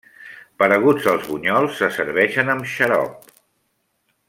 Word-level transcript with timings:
Pareguts 0.61 1.09
als 1.11 1.27
bunyols, 1.33 1.75
se 1.81 1.91
serveixen 1.99 2.51
amb 2.55 2.67
xarop. 2.73 3.31